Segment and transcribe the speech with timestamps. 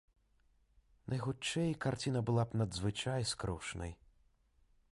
[1.13, 3.93] Найхутчэй, карціна была б надзвычай скрушнай.